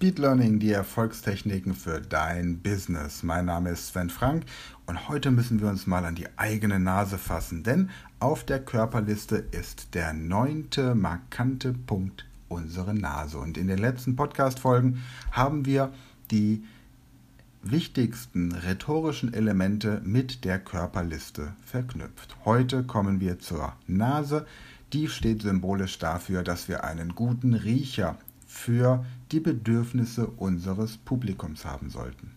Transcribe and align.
Speed 0.00 0.18
Learning, 0.18 0.58
die 0.60 0.72
Erfolgstechniken 0.72 1.74
für 1.74 2.00
dein 2.00 2.62
Business. 2.62 3.22
Mein 3.22 3.44
Name 3.44 3.68
ist 3.68 3.88
Sven 3.88 4.08
Frank 4.08 4.46
und 4.86 5.10
heute 5.10 5.30
müssen 5.30 5.60
wir 5.60 5.68
uns 5.68 5.86
mal 5.86 6.06
an 6.06 6.14
die 6.14 6.26
eigene 6.38 6.80
Nase 6.80 7.18
fassen, 7.18 7.64
denn 7.64 7.90
auf 8.18 8.42
der 8.44 8.60
Körperliste 8.60 9.36
ist 9.36 9.94
der 9.94 10.14
neunte 10.14 10.94
markante 10.94 11.74
Punkt 11.74 12.24
unsere 12.48 12.94
Nase. 12.94 13.36
Und 13.36 13.58
in 13.58 13.68
den 13.68 13.76
letzten 13.76 14.16
Podcast-Folgen 14.16 15.02
haben 15.32 15.66
wir 15.66 15.92
die 16.30 16.64
wichtigsten 17.62 18.52
rhetorischen 18.52 19.34
Elemente 19.34 20.00
mit 20.02 20.46
der 20.46 20.60
Körperliste 20.60 21.52
verknüpft. 21.62 22.38
Heute 22.46 22.84
kommen 22.84 23.20
wir 23.20 23.38
zur 23.38 23.74
Nase. 23.86 24.46
Die 24.94 25.08
steht 25.08 25.42
symbolisch 25.42 25.98
dafür, 25.98 26.42
dass 26.42 26.68
wir 26.68 26.84
einen 26.84 27.14
guten 27.14 27.52
Riecher 27.52 28.16
für 28.50 29.06
die 29.30 29.40
Bedürfnisse 29.40 30.26
unseres 30.26 30.96
Publikums 30.98 31.64
haben 31.64 31.88
sollten. 31.88 32.32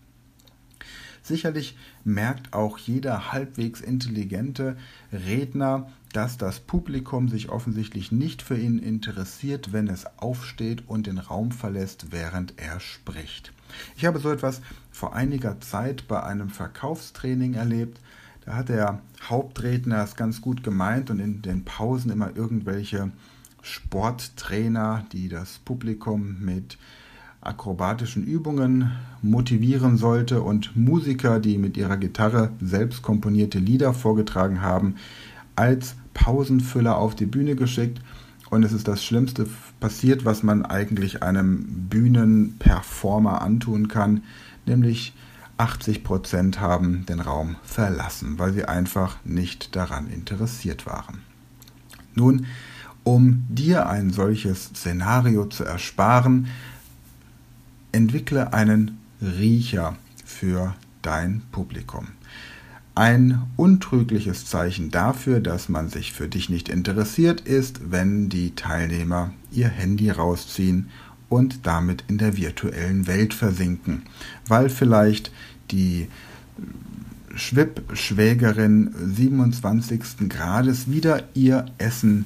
Sicherlich 1.24 1.76
merkt 2.04 2.54
auch 2.54 2.78
jeder 2.78 3.32
halbwegs 3.32 3.82
intelligente 3.82 4.78
Redner, 5.12 5.90
dass 6.12 6.38
das 6.38 6.60
Publikum 6.60 7.30
sich 7.30 7.50
offensichtlich 7.50 8.12
nicht 8.12 8.44
für 8.44 8.58
ihn 8.58 8.78
interessiert, 8.78 9.74
wenn 9.74 9.88
es 9.88 10.06
aufsteht 10.20 10.88
und 10.88 11.08
den 11.08 11.18
Raum 11.18 11.52
verlässt, 11.52 12.12
während 12.12 12.60
er 12.60 12.80
spricht. 12.80 13.52
Ich 13.98 14.06
habe 14.06 14.20
so 14.20 14.30
etwas 14.30 14.62
vor 14.92 15.16
einiger 15.16 15.60
Zeit 15.62 16.08
bei 16.08 16.22
einem 16.22 16.50
Verkaufstraining 16.50 17.56
erlebt. 17.56 18.00
Da 18.46 18.56
hat 18.56 18.70
der 18.70 19.02
Hauptredner 19.28 20.04
es 20.04 20.16
ganz 20.16 20.42
gut 20.42 20.64
gemeint 20.64 21.10
und 21.10 21.20
in 21.20 21.42
den 21.42 21.66
Pausen 21.66 22.12
immer 22.12 22.36
irgendwelche 22.36 23.12
Sporttrainer, 23.64 25.06
die 25.14 25.30
das 25.30 25.60
Publikum 25.60 26.38
mit 26.42 26.78
akrobatischen 27.42 28.26
Übungen 28.26 28.92
motivieren 29.22 29.98
sollte 29.98 30.42
und 30.42 30.76
Musiker, 30.76 31.40
die 31.40 31.58
mit 31.58 31.76
ihrer 31.78 31.98
Gitarre 31.98 32.52
selbst 32.62 33.02
komponierte 33.02 33.60
Lieder 33.60 33.94
vorgetragen 33.94 34.62
haben, 34.62 34.96
als 35.56 35.96
Pausenfüller 36.14 36.98
auf 36.98 37.16
die 37.16 37.26
Bühne 37.26 37.56
geschickt. 37.56 38.02
Und 38.50 38.64
es 38.64 38.72
ist 38.72 38.88
das 38.88 39.04
Schlimmste 39.04 39.48
passiert, 39.80 40.26
was 40.26 40.44
man 40.44 40.66
eigentlich 40.66 41.24
einem 41.24 41.88
Bühnenperformer 41.90 43.42
antun 43.42 43.88
kann, 43.88 44.24
nämlich 44.66 45.14
80 45.58 46.04
Prozent 46.04 46.60
haben 46.60 47.06
den 47.06 47.20
Raum 47.20 47.56
verlassen, 47.64 48.40
weil 48.40 48.54
sie 48.54 48.66
einfach 48.66 49.18
nicht 49.24 49.76
daran 49.76 50.08
interessiert 50.08 50.86
waren. 50.86 51.22
Nun, 52.16 52.46
um 53.04 53.46
dir 53.50 53.88
ein 53.88 54.12
solches 54.12 54.66
Szenario 54.66 55.46
zu 55.46 55.64
ersparen, 55.64 56.48
entwickle 57.92 58.54
einen 58.54 59.00
Riecher 59.22 59.98
für 60.26 60.74
dein 61.02 61.42
Publikum. 61.52 62.08
Ein 62.96 63.42
untrügliches 63.56 64.46
Zeichen 64.46 64.92
dafür, 64.92 65.40
dass 65.40 65.68
man 65.68 65.90
sich 65.90 66.14
für 66.14 66.28
dich 66.28 66.50
nicht 66.50 66.70
interessiert, 66.70 67.42
ist, 67.42 67.92
wenn 67.92 68.30
die 68.30 68.56
Teilnehmer 68.56 69.32
ihr 69.52 69.68
Handy 69.68 70.12
rausziehen 70.12 70.90
und 71.28 71.66
damit 71.66 72.04
in 72.08 72.20
der 72.20 72.38
virtuellen 72.38 73.08
Welt 73.08 73.34
versinken, 73.34 74.04
weil 74.48 74.70
vielleicht 74.70 75.32
die 75.72 76.08
Schwipp-Schwägerin 77.34 78.94
27. 78.96 80.30
Grades 80.30 80.92
wieder 80.92 81.24
ihr 81.34 81.66
Essen 81.80 82.26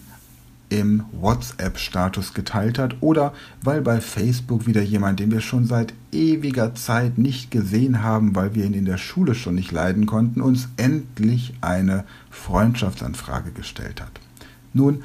im 0.70 1.06
WhatsApp-Status 1.14 2.34
geteilt 2.34 2.78
hat 2.78 2.98
oder 3.00 3.34
weil 3.62 3.82
bei 3.82 4.02
Facebook 4.02 4.68
wieder 4.68 4.82
jemand, 4.82 5.20
den 5.20 5.32
wir 5.32 5.42
schon 5.42 5.66
seit 5.66 5.94
ewiger 6.12 6.76
Zeit 6.76 7.18
nicht 7.18 7.52
gesehen 7.52 8.04
haben, 8.04 8.36
weil 8.36 8.54
wir 8.54 8.66
ihn 8.66 8.74
in 8.74 8.86
der 8.86 8.98
Schule 8.98 9.34
schon 9.34 9.56
nicht 9.56 9.72
leiden 9.72 10.06
konnten, 10.06 10.42
uns 10.42 10.68
endlich 10.78 11.54
eine 11.62 12.04
Freundschaftsanfrage 12.30 13.52
gestellt 13.52 14.02
hat. 14.02 14.12
Nun, 14.74 15.04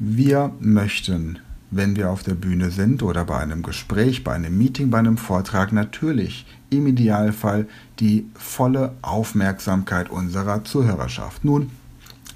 wir 0.00 0.52
möchten, 0.60 1.38
wenn 1.70 1.96
wir 1.96 2.10
auf 2.10 2.22
der 2.22 2.34
Bühne 2.34 2.70
sind 2.70 3.02
oder 3.02 3.24
bei 3.24 3.38
einem 3.38 3.62
Gespräch, 3.62 4.24
bei 4.24 4.34
einem 4.34 4.58
Meeting, 4.58 4.90
bei 4.90 4.98
einem 4.98 5.18
Vortrag, 5.18 5.72
natürlich 5.72 6.46
im 6.70 6.86
Idealfall 6.86 7.66
die 8.00 8.26
volle 8.34 8.94
Aufmerksamkeit 9.02 10.10
unserer 10.10 10.64
Zuhörerschaft. 10.64 11.44
Nun, 11.44 11.70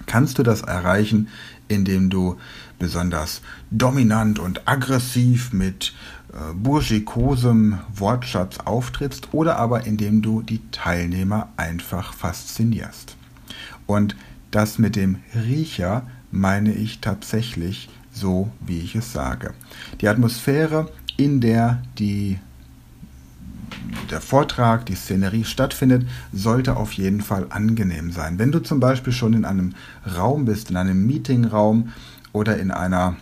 kannst 0.07 0.39
du 0.39 0.43
das 0.43 0.63
erreichen, 0.63 1.29
indem 1.73 2.11
du 2.11 2.37
besonders 2.79 3.43
dominant 3.71 4.39
und 4.39 4.69
aggressiv 4.69 5.53
mit 5.53 5.95
äh, 6.33 6.55
burschikosem 6.55 7.79
Wortschatz 7.95 8.59
auftrittst 8.65 9.29
oder 9.33 9.57
aber 9.57 9.87
indem 9.87 10.23
du 10.23 10.43
die 10.43 10.61
Teilnehmer 10.71 11.49
einfach 11.57 12.13
faszinierst. 12.13 13.17
Und 13.87 14.17
das 14.51 14.79
mit 14.79 14.97
dem 14.97 15.19
Riecher 15.35 16.07
meine 16.31 16.73
ich 16.73 17.01
tatsächlich 17.01 17.89
so, 18.13 18.51
wie 18.61 18.79
ich 18.79 18.95
es 18.95 19.13
sage. 19.13 19.55
Die 20.01 20.09
Atmosphäre, 20.09 20.91
in 21.17 21.41
der 21.41 21.83
die 21.99 22.39
der 24.11 24.21
Vortrag, 24.21 24.87
die 24.87 24.95
Szenerie 24.95 25.45
stattfindet, 25.45 26.07
sollte 26.33 26.77
auf 26.77 26.93
jeden 26.93 27.21
Fall 27.21 27.47
angenehm 27.51 28.13
sein. 28.13 28.39
Wenn 28.39 28.53
du 28.53 28.61
zum 28.61 28.81
Beispiel 28.81 29.13
schon 29.13 29.33
in 29.33 29.45
einem 29.45 29.75
Raum 30.17 30.45
bist, 30.45 30.71
in 30.71 30.77
einem 30.77 31.07
Meetingraum 31.07 31.93
oder 32.33 32.59
in 32.59 32.71
einer 32.71 33.17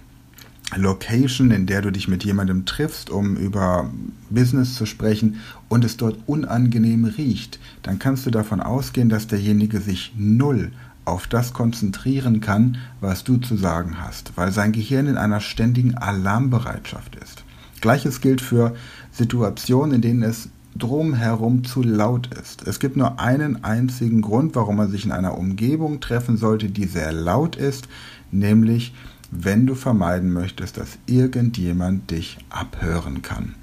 Location, 0.76 1.50
in 1.50 1.66
der 1.66 1.82
du 1.82 1.90
dich 1.90 2.06
mit 2.06 2.24
jemandem 2.24 2.64
triffst, 2.64 3.10
um 3.10 3.36
über 3.36 3.90
Business 4.30 4.74
zu 4.74 4.86
sprechen 4.86 5.40
und 5.68 5.84
es 5.84 5.96
dort 5.96 6.16
unangenehm 6.26 7.04
riecht, 7.04 7.58
dann 7.82 7.98
kannst 7.98 8.26
du 8.26 8.30
davon 8.30 8.60
ausgehen, 8.60 9.08
dass 9.08 9.26
derjenige 9.26 9.80
sich 9.80 10.12
null 10.16 10.70
auf 11.04 11.26
das 11.26 11.52
konzentrieren 11.52 12.40
kann, 12.40 12.78
was 13.00 13.24
du 13.24 13.38
zu 13.38 13.56
sagen 13.56 13.96
hast, 14.00 14.32
weil 14.36 14.52
sein 14.52 14.70
Gehirn 14.70 15.06
in 15.06 15.16
einer 15.16 15.40
ständigen 15.40 15.96
Alarmbereitschaft 15.96 17.16
ist. 17.16 17.42
Gleiches 17.80 18.20
gilt 18.20 18.40
für 18.40 18.74
Situationen, 19.10 19.96
in 19.96 20.02
denen 20.02 20.22
es 20.22 20.50
drumherum 20.76 21.64
zu 21.64 21.82
laut 21.82 22.28
ist. 22.34 22.66
Es 22.66 22.78
gibt 22.78 22.96
nur 22.96 23.18
einen 23.20 23.64
einzigen 23.64 24.22
Grund, 24.22 24.54
warum 24.54 24.76
man 24.76 24.90
sich 24.90 25.04
in 25.04 25.12
einer 25.12 25.36
Umgebung 25.36 26.00
treffen 26.00 26.36
sollte, 26.36 26.68
die 26.68 26.86
sehr 26.86 27.12
laut 27.12 27.56
ist, 27.56 27.88
nämlich 28.30 28.94
wenn 29.30 29.66
du 29.66 29.74
vermeiden 29.74 30.32
möchtest, 30.32 30.76
dass 30.76 30.98
irgendjemand 31.06 32.10
dich 32.10 32.38
abhören 32.50 33.22
kann. 33.22 33.54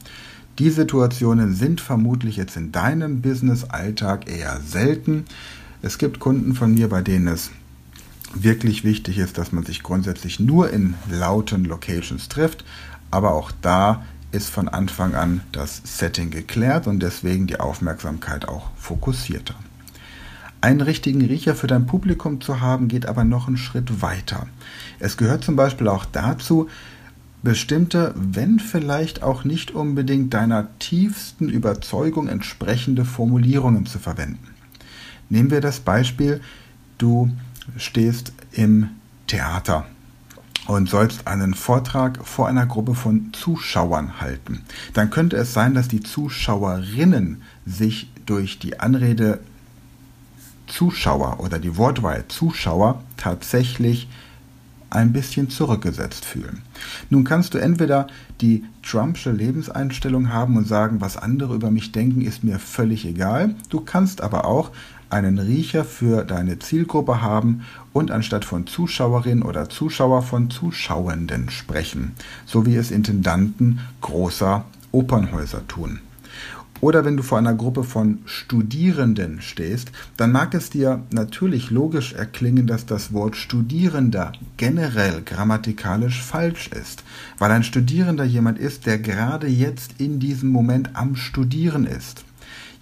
Die 0.59 0.69
Situationen 0.69 1.53
sind 1.53 1.81
vermutlich 1.81 2.37
jetzt 2.37 2.57
in 2.57 2.71
deinem 2.71 3.21
Business-Alltag 3.21 4.29
eher 4.29 4.59
selten. 4.65 5.25
Es 5.81 5.97
gibt 5.97 6.19
Kunden 6.19 6.55
von 6.55 6.73
mir, 6.73 6.89
bei 6.89 7.01
denen 7.01 7.27
es 7.27 7.51
wirklich 8.33 8.83
wichtig 8.83 9.19
ist, 9.19 9.37
dass 9.37 9.51
man 9.51 9.65
sich 9.65 9.83
grundsätzlich 9.83 10.39
nur 10.39 10.71
in 10.71 10.95
lauten 11.11 11.65
Locations 11.65 12.27
trifft, 12.27 12.65
aber 13.11 13.33
auch 13.33 13.51
da 13.61 14.03
ist 14.31 14.49
von 14.49 14.67
Anfang 14.67 15.15
an 15.15 15.41
das 15.51 15.81
Setting 15.83 16.29
geklärt 16.29 16.87
und 16.87 17.01
deswegen 17.01 17.47
die 17.47 17.59
Aufmerksamkeit 17.59 18.47
auch 18.47 18.69
fokussierter. 18.77 19.55
Einen 20.59 20.81
richtigen 20.81 21.23
Riecher 21.23 21.55
für 21.55 21.67
dein 21.67 21.85
Publikum 21.85 22.41
zu 22.41 22.59
haben, 22.59 22.87
geht 22.87 23.05
aber 23.05 23.23
noch 23.23 23.47
einen 23.47 23.57
Schritt 23.57 24.01
weiter. 24.01 24.47
Es 24.99 25.15
gehört 25.15 25.43
zum 25.43 25.55
Beispiel 25.55 25.87
auch 25.87 26.05
dazu, 26.05 26.67
bestimmte, 27.43 28.13
wenn 28.15 28.59
vielleicht 28.59 29.21
auch 29.21 29.43
nicht 29.43 29.71
unbedingt 29.71 30.33
deiner 30.33 30.67
tiefsten 30.79 31.49
Überzeugung 31.49 32.27
entsprechende 32.27 33.05
Formulierungen 33.05 33.85
zu 33.85 33.99
verwenden. 33.99 34.47
Nehmen 35.29 35.51
wir 35.51 35.61
das 35.61 35.79
Beispiel, 35.79 36.41
du 36.97 37.31
stehst 37.77 38.33
im 38.51 38.89
Theater 39.27 39.85
und 40.67 40.89
sollst 40.89 41.27
einen 41.27 41.53
Vortrag 41.53 42.25
vor 42.25 42.47
einer 42.47 42.65
Gruppe 42.65 42.93
von 42.93 43.29
Zuschauern 43.33 44.19
halten, 44.19 44.61
dann 44.93 45.09
könnte 45.09 45.37
es 45.37 45.53
sein, 45.53 45.73
dass 45.73 45.87
die 45.87 46.01
Zuschauerinnen 46.01 47.41
sich 47.65 48.11
durch 48.25 48.59
die 48.59 48.79
Anrede 48.79 49.39
Zuschauer 50.67 51.39
oder 51.39 51.59
die 51.59 51.77
Wortwahl 51.77 52.25
Zuschauer 52.27 53.01
tatsächlich 53.15 54.09
ein 54.89 55.11
bisschen 55.11 55.49
zurückgesetzt 55.49 56.23
fühlen. 56.23 56.61
Nun 57.09 57.23
kannst 57.23 57.53
du 57.53 57.57
entweder 57.57 58.07
die 58.39 58.63
Trumpsche 58.83 59.31
Lebenseinstellung 59.31 60.31
haben 60.31 60.55
und 60.55 60.67
sagen, 60.67 61.01
was 61.01 61.17
andere 61.17 61.55
über 61.55 61.71
mich 61.71 61.91
denken, 61.91 62.21
ist 62.21 62.43
mir 62.43 62.59
völlig 62.59 63.05
egal. 63.05 63.55
Du 63.69 63.81
kannst 63.81 64.21
aber 64.21 64.45
auch 64.45 64.71
einen 65.09 65.39
Riecher 65.39 65.85
für 65.85 66.23
deine 66.23 66.59
Zielgruppe 66.59 67.21
haben 67.21 67.61
und 67.93 68.11
anstatt 68.11 68.45
von 68.45 68.67
Zuschauerin 68.67 69.41
oder 69.43 69.69
Zuschauer 69.69 70.21
von 70.21 70.49
Zuschauenden 70.49 71.49
sprechen, 71.49 72.13
so 72.45 72.65
wie 72.65 72.75
es 72.75 72.91
Intendanten 72.91 73.79
großer 74.01 74.65
Opernhäuser 74.91 75.67
tun. 75.67 75.99
Oder 76.79 77.05
wenn 77.05 77.17
du 77.17 77.23
vor 77.23 77.39
einer 77.39 77.55
Gruppe 77.55 77.83
von 77.83 78.19
Studierenden 78.25 79.41
stehst, 79.41 79.91
dann 80.15 80.31
mag 80.31 80.53
es 80.53 80.69
dir 80.69 81.01
natürlich 81.09 81.71
logisch 81.71 82.13
erklingen, 82.13 82.67
dass 82.67 82.85
das 82.85 83.13
Wort 83.13 83.35
Studierender 83.35 84.31
generell 84.57 85.23
grammatikalisch 85.23 86.21
falsch 86.21 86.67
ist, 86.67 87.03
weil 87.39 87.51
ein 87.51 87.63
Studierender 87.63 88.25
jemand 88.25 88.59
ist, 88.59 88.85
der 88.85 88.99
gerade 88.99 89.47
jetzt 89.47 89.95
in 89.97 90.19
diesem 90.19 90.49
Moment 90.49 90.91
am 90.93 91.15
Studieren 91.15 91.85
ist. 91.85 92.26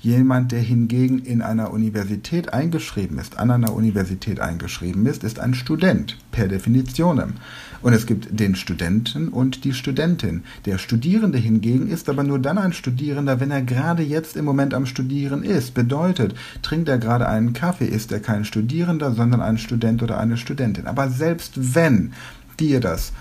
Jemand, 0.05 0.51
der 0.51 0.59
hingegen 0.59 1.17
in 1.17 1.41
einer 1.41 1.73
Universität 1.73 2.53
eingeschrieben 2.53 3.17
ist, 3.17 3.39
an 3.39 3.49
einer 3.49 3.73
Universität 3.73 4.39
eingeschrieben 4.39 5.03
ist, 5.07 5.23
ist 5.23 5.39
ein 5.39 5.55
Student 5.55 6.19
per 6.31 6.47
Definition. 6.47 7.33
Und 7.81 7.93
es 7.93 8.05
gibt 8.05 8.39
den 8.39 8.55
Studenten 8.55 9.29
und 9.29 9.63
die 9.63 9.73
Studentin. 9.73 10.43
Der 10.65 10.77
Studierende 10.77 11.39
hingegen 11.39 11.89
ist 11.89 12.07
aber 12.07 12.21
nur 12.21 12.37
dann 12.37 12.59
ein 12.59 12.71
Studierender, 12.71 13.39
wenn 13.39 13.49
er 13.49 13.63
gerade 13.63 14.03
jetzt 14.03 14.37
im 14.37 14.45
Moment 14.45 14.75
am 14.75 14.85
Studieren 14.85 15.41
ist. 15.41 15.73
Bedeutet, 15.73 16.35
trinkt 16.61 16.87
er 16.87 16.99
gerade 16.99 17.27
einen 17.27 17.53
Kaffee, 17.53 17.87
ist 17.87 18.11
er 18.11 18.19
kein 18.19 18.45
Studierender, 18.45 19.11
sondern 19.11 19.41
ein 19.41 19.57
Student 19.57 20.03
oder 20.03 20.19
eine 20.19 20.37
Studentin. 20.37 20.85
Aber 20.85 21.09
selbst 21.09 21.73
wenn 21.73 22.13
dir 22.59 22.79
das 22.79 23.11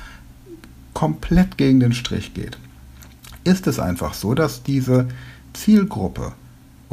komplett 0.93 1.57
gegen 1.57 1.81
den 1.81 1.95
Strich 1.95 2.35
geht, 2.35 2.59
ist 3.45 3.67
es 3.69 3.79
einfach 3.79 4.13
so, 4.13 4.35
dass 4.35 4.63
diese 4.63 5.09
Zielgruppe 5.55 6.35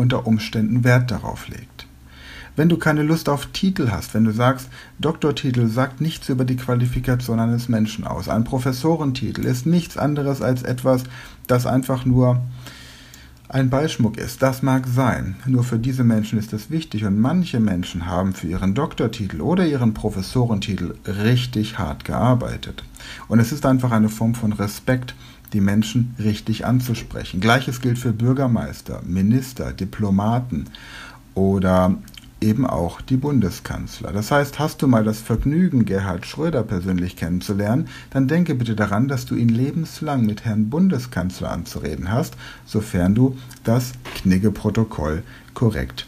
unter 0.01 0.27
Umständen 0.27 0.83
Wert 0.83 1.11
darauf 1.11 1.47
legt. 1.47 1.87
Wenn 2.57 2.67
du 2.67 2.77
keine 2.77 3.03
Lust 3.03 3.29
auf 3.29 3.45
Titel 3.47 3.91
hast, 3.91 4.13
wenn 4.13 4.25
du 4.25 4.31
sagst, 4.31 4.67
Doktortitel 4.99 5.67
sagt 5.67 6.01
nichts 6.01 6.27
über 6.27 6.43
die 6.43 6.57
Qualifikation 6.57 7.39
eines 7.39 7.69
Menschen 7.69 8.05
aus, 8.05 8.27
ein 8.27 8.43
Professorentitel 8.43 9.45
ist 9.45 9.65
nichts 9.65 9.95
anderes 9.95 10.41
als 10.41 10.63
etwas, 10.63 11.03
das 11.47 11.65
einfach 11.65 12.03
nur 12.03 12.41
ein 13.51 13.69
Beischmuck 13.69 14.17
ist. 14.17 14.41
Das 14.41 14.61
mag 14.61 14.87
sein, 14.87 15.35
nur 15.45 15.63
für 15.63 15.77
diese 15.77 16.05
Menschen 16.05 16.39
ist 16.39 16.53
es 16.53 16.69
wichtig 16.69 17.03
und 17.03 17.19
manche 17.19 17.59
Menschen 17.59 18.05
haben 18.05 18.33
für 18.33 18.47
ihren 18.47 18.73
Doktortitel 18.73 19.41
oder 19.41 19.65
ihren 19.65 19.93
Professorentitel 19.93 20.95
richtig 21.05 21.77
hart 21.77 22.05
gearbeitet. 22.05 22.83
Und 23.27 23.39
es 23.39 23.51
ist 23.51 23.65
einfach 23.65 23.91
eine 23.91 24.09
Form 24.09 24.35
von 24.35 24.53
Respekt, 24.53 25.15
die 25.51 25.59
Menschen 25.59 26.15
richtig 26.17 26.65
anzusprechen. 26.65 27.41
Gleiches 27.41 27.81
gilt 27.81 27.99
für 27.99 28.13
Bürgermeister, 28.13 29.01
Minister, 29.05 29.73
Diplomaten 29.73 30.67
oder 31.33 31.97
eben 32.41 32.65
auch 32.65 33.01
die 33.01 33.17
Bundeskanzler. 33.17 34.11
Das 34.11 34.31
heißt, 34.31 34.57
hast 34.57 34.81
du 34.81 34.87
mal 34.87 35.03
das 35.03 35.19
Vergnügen, 35.21 35.85
Gerhard 35.85 36.25
Schröder 36.25 36.63
persönlich 36.63 37.15
kennenzulernen, 37.15 37.87
dann 38.09 38.27
denke 38.27 38.55
bitte 38.55 38.75
daran, 38.75 39.07
dass 39.07 39.25
du 39.25 39.35
ihn 39.35 39.49
lebenslang 39.49 40.25
mit 40.25 40.43
Herrn 40.43 40.69
Bundeskanzler 40.69 41.51
anzureden 41.51 42.11
hast, 42.11 42.35
sofern 42.65 43.13
du 43.13 43.37
das 43.63 43.93
Knigge-Protokoll 44.15 45.21
korrekt 45.53 46.07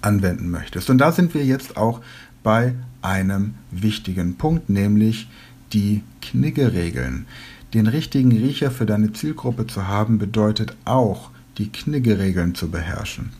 anwenden 0.00 0.50
möchtest. 0.50 0.88
Und 0.88 0.98
da 0.98 1.12
sind 1.12 1.34
wir 1.34 1.44
jetzt 1.44 1.76
auch 1.76 2.00
bei 2.42 2.74
einem 3.02 3.54
wichtigen 3.70 4.36
Punkt, 4.36 4.70
nämlich 4.70 5.28
die 5.72 6.02
Knigge-Regeln. 6.22 7.26
Den 7.74 7.88
richtigen 7.88 8.32
Riecher 8.32 8.70
für 8.70 8.86
deine 8.86 9.12
Zielgruppe 9.12 9.66
zu 9.66 9.86
haben, 9.86 10.18
bedeutet 10.18 10.76
auch, 10.84 11.30
die 11.58 11.70
Knigge-Regeln 11.70 12.54
zu 12.54 12.70
beherrschen. 12.70 13.30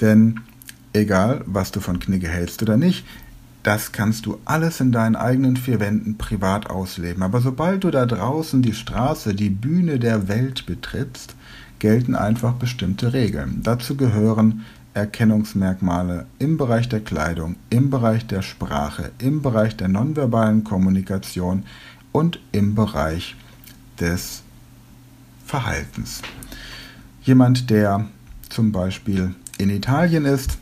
Denn 0.00 0.40
egal, 0.92 1.42
was 1.46 1.72
du 1.72 1.80
von 1.80 1.98
Knigge 1.98 2.28
hältst 2.28 2.62
oder 2.62 2.76
nicht, 2.76 3.04
das 3.62 3.92
kannst 3.92 4.26
du 4.26 4.38
alles 4.44 4.80
in 4.80 4.90
deinen 4.90 5.14
eigenen 5.14 5.56
vier 5.56 5.78
Wänden 5.78 6.18
privat 6.18 6.68
ausleben. 6.68 7.22
Aber 7.22 7.40
sobald 7.40 7.84
du 7.84 7.90
da 7.90 8.06
draußen 8.06 8.60
die 8.60 8.74
Straße, 8.74 9.34
die 9.34 9.50
Bühne 9.50 9.98
der 9.98 10.26
Welt 10.26 10.66
betrittst, 10.66 11.36
gelten 11.78 12.14
einfach 12.14 12.54
bestimmte 12.54 13.12
Regeln. 13.12 13.60
Dazu 13.62 13.96
gehören 13.96 14.64
Erkennungsmerkmale 14.94 16.26
im 16.38 16.56
Bereich 16.56 16.88
der 16.88 17.00
Kleidung, 17.00 17.56
im 17.70 17.88
Bereich 17.90 18.26
der 18.26 18.42
Sprache, 18.42 19.10
im 19.18 19.42
Bereich 19.42 19.76
der 19.76 19.88
nonverbalen 19.88 20.64
Kommunikation 20.64 21.64
und 22.10 22.40
im 22.52 22.74
Bereich 22.74 23.36
des 23.98 24.42
Verhaltens. 25.46 26.22
Jemand, 27.22 27.70
der 27.70 28.06
zum 28.48 28.72
Beispiel 28.72 29.34
in 29.58 29.70
Italien 29.70 30.24
ist, 30.24 30.58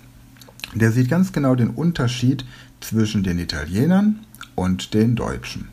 der 0.74 0.92
sieht 0.92 1.08
ganz 1.08 1.32
genau 1.32 1.54
den 1.54 1.70
Unterschied 1.70 2.44
zwischen 2.80 3.22
den 3.22 3.38
Italienern 3.38 4.20
und 4.54 4.94
den 4.94 5.16
Deutschen. 5.16 5.68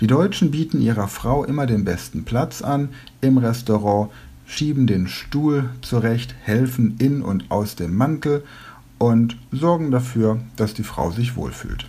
Die 0.00 0.06
Deutschen 0.06 0.50
bieten 0.50 0.80
ihrer 0.80 1.08
Frau 1.08 1.44
immer 1.44 1.66
den 1.66 1.84
besten 1.84 2.24
Platz 2.24 2.62
an 2.62 2.88
im 3.20 3.38
Restaurant, 3.38 4.10
schieben 4.46 4.86
den 4.86 5.08
Stuhl 5.08 5.70
zurecht, 5.82 6.34
helfen 6.42 6.96
in 6.98 7.22
und 7.22 7.50
aus 7.50 7.76
dem 7.76 7.94
Mantel 7.94 8.44
und 8.98 9.36
sorgen 9.52 9.90
dafür, 9.90 10.40
dass 10.56 10.74
die 10.74 10.84
Frau 10.84 11.10
sich 11.10 11.36
wohlfühlt. 11.36 11.86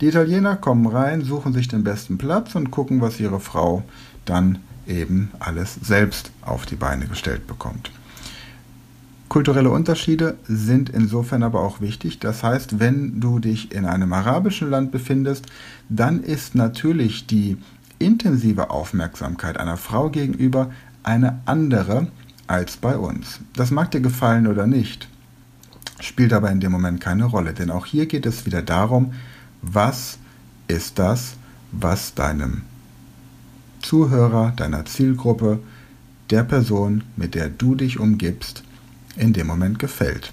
Die 0.00 0.08
Italiener 0.08 0.56
kommen 0.56 0.86
rein, 0.86 1.22
suchen 1.22 1.52
sich 1.52 1.68
den 1.68 1.84
besten 1.84 2.18
Platz 2.18 2.54
und 2.54 2.70
gucken, 2.70 3.00
was 3.00 3.20
ihre 3.20 3.40
Frau 3.40 3.82
dann 4.24 4.58
eben 4.86 5.30
alles 5.38 5.74
selbst 5.82 6.30
auf 6.42 6.66
die 6.66 6.76
Beine 6.76 7.06
gestellt 7.06 7.46
bekommt. 7.46 7.90
Kulturelle 9.30 9.70
Unterschiede 9.70 10.38
sind 10.48 10.90
insofern 10.90 11.44
aber 11.44 11.60
auch 11.60 11.80
wichtig. 11.80 12.18
Das 12.18 12.42
heißt, 12.42 12.80
wenn 12.80 13.20
du 13.20 13.38
dich 13.38 13.70
in 13.70 13.84
einem 13.84 14.12
arabischen 14.12 14.68
Land 14.68 14.90
befindest, 14.90 15.46
dann 15.88 16.24
ist 16.24 16.56
natürlich 16.56 17.28
die 17.28 17.56
intensive 18.00 18.70
Aufmerksamkeit 18.70 19.56
einer 19.56 19.76
Frau 19.76 20.10
gegenüber 20.10 20.72
eine 21.04 21.38
andere 21.44 22.08
als 22.48 22.76
bei 22.76 22.96
uns. 22.96 23.38
Das 23.54 23.70
mag 23.70 23.92
dir 23.92 24.00
gefallen 24.00 24.48
oder 24.48 24.66
nicht, 24.66 25.08
spielt 26.00 26.32
aber 26.32 26.50
in 26.50 26.58
dem 26.58 26.72
Moment 26.72 27.00
keine 27.00 27.26
Rolle, 27.26 27.54
denn 27.54 27.70
auch 27.70 27.86
hier 27.86 28.06
geht 28.06 28.26
es 28.26 28.46
wieder 28.46 28.62
darum, 28.62 29.12
was 29.62 30.18
ist 30.66 30.98
das, 30.98 31.34
was 31.70 32.14
deinem 32.14 32.62
Zuhörer, 33.80 34.54
deiner 34.56 34.86
Zielgruppe, 34.86 35.60
der 36.30 36.42
Person, 36.42 37.04
mit 37.14 37.36
der 37.36 37.48
du 37.48 37.76
dich 37.76 38.00
umgibst, 38.00 38.64
in 39.20 39.32
dem 39.32 39.46
Moment 39.46 39.78
gefällt. 39.78 40.32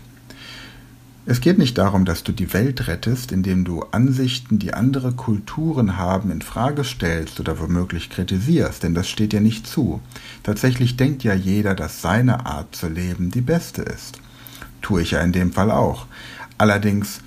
Es 1.30 1.42
geht 1.42 1.58
nicht 1.58 1.78
darum, 1.78 2.06
dass 2.06 2.24
du 2.24 2.32
die 2.32 2.54
Welt 2.54 2.88
rettest, 2.88 3.34
indem 3.34 3.66
du 3.66 3.84
Ansichten, 3.92 4.60
die 4.60 4.74
andere 4.74 5.12
Kulturen 5.12 5.98
haben, 5.98 6.32
in 6.32 6.42
Frage 6.42 6.86
stellst 6.86 7.42
oder 7.42 7.60
womöglich 7.60 8.10
kritisierst, 8.10 8.84
denn 8.84 8.94
das 8.94 9.10
steht 9.10 9.34
dir 9.34 9.42
nicht 9.42 9.68
zu. 9.68 10.00
Tatsächlich 10.44 10.96
denkt 10.96 11.26
ja 11.26 11.34
jeder, 11.34 11.76
dass 11.76 12.02
seine 12.02 12.46
Art 12.46 12.74
zu 12.74 12.88
leben 12.88 13.30
die 13.30 13.42
beste 13.42 13.82
ist. 13.82 14.20
Tue 14.82 15.02
ich 15.02 15.12
ja 15.12 15.20
in 15.20 15.34
dem 15.34 15.52
Fall 15.52 15.70
auch. 15.70 16.06
Allerdings, 16.58 17.20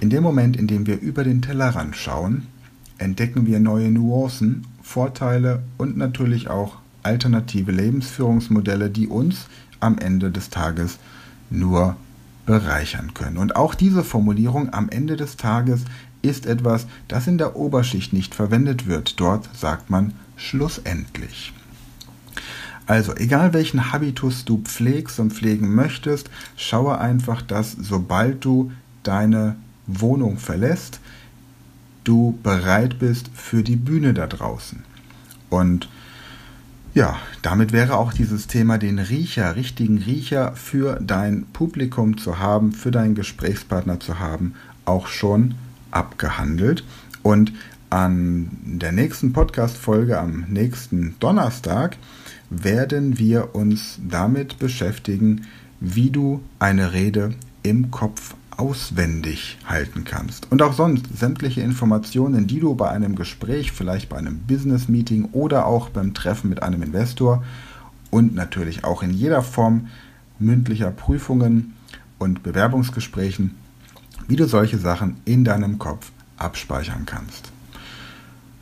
in 0.00 0.08
dem 0.08 0.22
Moment, 0.22 0.56
in 0.56 0.66
dem 0.66 0.86
wir 0.86 0.98
über 0.98 1.22
den 1.22 1.42
Tellerrand 1.42 1.96
schauen, 1.96 2.46
entdecken 2.96 3.46
wir 3.46 3.60
neue 3.60 3.90
Nuancen 3.90 4.66
Vorteile 4.82 5.62
und 5.76 5.98
natürlich 5.98 6.48
auch 6.48 6.76
alternative 7.08 7.72
Lebensführungsmodelle, 7.72 8.90
die 8.90 9.08
uns 9.08 9.46
am 9.80 9.98
Ende 9.98 10.30
des 10.30 10.50
Tages 10.50 10.98
nur 11.48 11.96
bereichern 12.44 13.14
können. 13.14 13.38
Und 13.38 13.56
auch 13.56 13.74
diese 13.74 14.04
Formulierung 14.04 14.72
am 14.74 14.90
Ende 14.90 15.16
des 15.16 15.36
Tages 15.36 15.84
ist 16.20 16.44
etwas, 16.46 16.86
das 17.08 17.26
in 17.26 17.38
der 17.38 17.56
Oberschicht 17.56 18.12
nicht 18.12 18.34
verwendet 18.34 18.86
wird. 18.86 19.18
Dort 19.20 19.48
sagt 19.56 19.88
man 19.88 20.12
schlussendlich. 20.36 21.52
Also, 22.86 23.14
egal 23.16 23.52
welchen 23.52 23.92
Habitus 23.92 24.44
du 24.44 24.58
pflegst 24.58 25.20
und 25.20 25.32
pflegen 25.32 25.74
möchtest, 25.74 26.30
schaue 26.56 26.98
einfach, 26.98 27.42
dass 27.42 27.72
sobald 27.72 28.44
du 28.44 28.72
deine 29.02 29.56
Wohnung 29.86 30.38
verlässt, 30.38 31.00
du 32.04 32.38
bereit 32.42 32.98
bist 32.98 33.30
für 33.34 33.62
die 33.62 33.76
Bühne 33.76 34.14
da 34.14 34.26
draußen. 34.26 34.84
Und 35.50 35.88
ja, 36.94 37.16
damit 37.42 37.72
wäre 37.72 37.96
auch 37.96 38.12
dieses 38.12 38.46
Thema, 38.46 38.78
den 38.78 38.98
Riecher, 38.98 39.56
richtigen 39.56 39.98
Riecher 39.98 40.52
für 40.54 40.98
dein 41.00 41.46
Publikum 41.52 42.18
zu 42.18 42.38
haben, 42.38 42.72
für 42.72 42.90
deinen 42.90 43.14
Gesprächspartner 43.14 44.00
zu 44.00 44.18
haben, 44.18 44.54
auch 44.84 45.06
schon 45.06 45.54
abgehandelt. 45.90 46.84
Und 47.22 47.52
an 47.90 48.50
der 48.64 48.92
nächsten 48.92 49.32
Podcast-Folge 49.32 50.18
am 50.18 50.44
nächsten 50.48 51.16
Donnerstag 51.20 51.96
werden 52.50 53.18
wir 53.18 53.54
uns 53.54 53.98
damit 54.06 54.58
beschäftigen, 54.58 55.46
wie 55.80 56.10
du 56.10 56.42
eine 56.58 56.92
Rede 56.92 57.34
im 57.62 57.90
Kopf 57.90 58.34
auswendig 58.58 59.56
halten 59.64 60.04
kannst. 60.04 60.50
Und 60.50 60.62
auch 60.62 60.74
sonst 60.74 61.06
sämtliche 61.16 61.60
Informationen, 61.60 62.46
die 62.46 62.60
du 62.60 62.74
bei 62.74 62.90
einem 62.90 63.14
Gespräch, 63.14 63.72
vielleicht 63.72 64.08
bei 64.08 64.18
einem 64.18 64.40
Business-Meeting 64.40 65.30
oder 65.32 65.66
auch 65.66 65.88
beim 65.90 66.12
Treffen 66.12 66.50
mit 66.50 66.62
einem 66.62 66.82
Investor 66.82 67.44
und 68.10 68.34
natürlich 68.34 68.84
auch 68.84 69.02
in 69.02 69.12
jeder 69.12 69.42
Form 69.42 69.88
mündlicher 70.40 70.90
Prüfungen 70.90 71.74
und 72.18 72.42
Bewerbungsgesprächen, 72.42 73.54
wie 74.26 74.36
du 74.36 74.46
solche 74.46 74.78
Sachen 74.78 75.16
in 75.24 75.44
deinem 75.44 75.78
Kopf 75.78 76.10
abspeichern 76.36 77.06
kannst. 77.06 77.52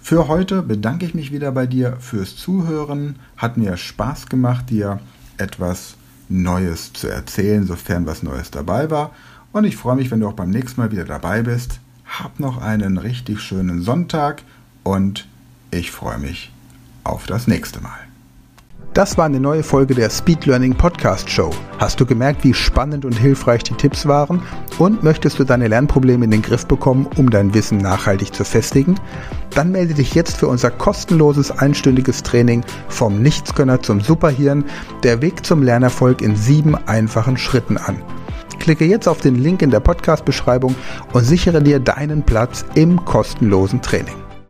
Für 0.00 0.29
heute 0.29 0.62
bedanke 0.62 1.05
ich 1.07 1.15
mich 1.15 1.33
wieder 1.33 1.50
bei 1.53 1.67
dir 1.67 1.97
fürs 1.99 2.37
Zuhören. 2.37 3.17
Hat 3.37 3.57
mir 3.57 3.76
Spaß 3.76 4.26
gemacht, 4.26 4.71
dir 4.71 5.00
etwas 5.37 5.97
Neues 6.29 6.93
zu 6.93 7.09
erzählen, 7.09 7.67
sofern 7.67 8.07
was 8.07 8.23
Neues 8.23 8.50
dabei 8.50 8.91
war. 8.91 9.12
Und 9.53 9.65
ich 9.65 9.76
freue 9.76 9.97
mich, 9.97 10.11
wenn 10.11 10.21
du 10.21 10.29
auch 10.29 10.35
beim 10.35 10.50
nächsten 10.50 10.81
Mal 10.81 10.93
wieder 10.93 11.05
dabei 11.05 11.43
bist. 11.43 11.81
Hab 12.05 12.38
noch 12.38 12.61
einen 12.61 12.99
richtig 12.99 13.41
schönen 13.41 13.83
Sonntag 13.83 14.43
und 14.83 15.26
ich 15.71 15.91
freue 15.91 16.19
mich 16.19 16.53
auf 17.05 17.26
das 17.26 17.47
nächste 17.47 17.81
Mal. 17.81 18.07
Das 18.97 19.19
war 19.19 19.26
eine 19.26 19.41
neue 19.41 19.62
Folge 19.62 19.95
der 19.95 20.09
Speed 20.09 20.47
Learning 20.47 20.75
Podcast 20.75 21.29
Show. 21.29 21.50
Hast 21.79 22.00
du 22.00 22.07
gemerkt, 22.07 22.45
wie 22.45 22.55
spannend 22.55 23.05
und 23.05 23.12
hilfreich 23.12 23.62
die 23.62 23.75
Tipps 23.75 24.07
waren? 24.07 24.41
Und 24.79 25.03
möchtest 25.03 25.38
du 25.38 25.45
deine 25.45 25.69
Lernprobleme 25.69 26.25
in 26.25 26.31
den 26.31 26.41
Griff 26.41 26.65
bekommen, 26.65 27.07
um 27.17 27.29
dein 27.29 27.53
Wissen 27.53 27.76
nachhaltig 27.76 28.33
zu 28.33 28.43
festigen? 28.43 28.99
Dann 29.50 29.71
melde 29.71 29.93
dich 29.93 30.15
jetzt 30.15 30.38
für 30.38 30.49
unser 30.49 30.71
kostenloses 30.71 31.50
einstündiges 31.50 32.23
Training 32.23 32.65
vom 32.88 33.21
Nichtsgönner 33.21 33.83
zum 33.83 34.00
Superhirn, 34.00 34.65
der 35.03 35.21
Weg 35.21 35.45
zum 35.45 35.62
Lernerfolg 35.62 36.23
in 36.23 36.35
sieben 36.35 36.75
einfachen 36.75 37.37
Schritten 37.37 37.76
an. 37.76 37.99
Klicke 38.66 38.85
jetzt 38.85 39.06
auf 39.06 39.20
den 39.20 39.37
Link 39.37 39.62
in 39.62 39.70
der 39.70 39.78
Podcast-Beschreibung 39.78 40.75
und 41.12 41.23
sichere 41.23 41.62
dir 41.62 41.78
deinen 41.78 42.25
Platz 42.25 42.64
im 42.75 43.04
kostenlosen 43.04 43.80
Training. 43.80 44.25